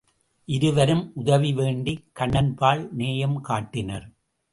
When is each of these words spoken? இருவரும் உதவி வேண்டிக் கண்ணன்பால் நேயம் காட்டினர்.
இருவரும் 0.45 1.11
உதவி 1.15 1.53
வேண்டிக் 1.53 2.07
கண்ணன்பால் 2.19 2.89
நேயம் 2.91 3.41
காட்டினர். 3.41 4.07